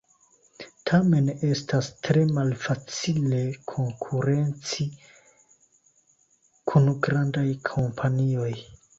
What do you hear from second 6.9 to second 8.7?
grandaj kompanioj.